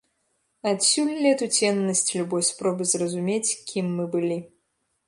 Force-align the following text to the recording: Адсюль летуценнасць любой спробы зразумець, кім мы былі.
Адсюль 0.69 1.11
летуценнасць 1.25 2.09
любой 2.17 2.43
спробы 2.51 2.83
зразумець, 2.95 3.57
кім 3.71 3.95
мы 4.01 4.11
былі. 4.17 4.43